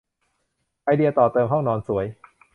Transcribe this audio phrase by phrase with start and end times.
[0.83, 2.05] ไอเดียต่อเติมห้องนอนสวย